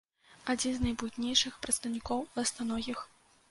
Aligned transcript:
Адзін 0.53 0.73
з 0.77 0.81
найбуйнейшых 0.85 1.61
прадстаўнікоў 1.67 2.25
ластаногіх. 2.41 3.07